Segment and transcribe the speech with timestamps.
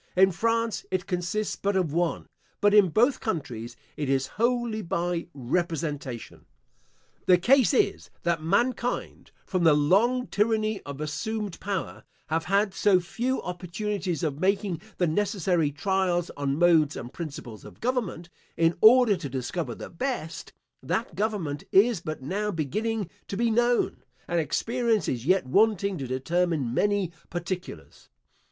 [0.15, 2.27] In France it consists but of one,
[2.59, 6.45] but in both countries, it is wholly by representation.
[7.27, 12.99] The case is, that mankind (from the long tyranny of assumed power) have had so
[12.99, 18.27] few opportunities of making the necessary trials on modes and principles of government,
[18.57, 24.01] in order to discover the best, that government is but now beginning to be known,
[24.27, 28.09] and experience is yet wanting to determine many particulars.